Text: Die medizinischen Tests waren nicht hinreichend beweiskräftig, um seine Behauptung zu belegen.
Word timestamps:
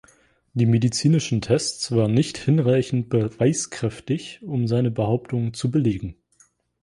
Die 0.55 0.65
medizinischen 0.65 1.41
Tests 1.41 1.91
waren 1.91 2.15
nicht 2.15 2.39
hinreichend 2.39 3.09
beweiskräftig, 3.09 4.41
um 4.41 4.65
seine 4.67 4.89
Behauptung 4.89 5.53
zu 5.53 5.69
belegen. 5.69 6.15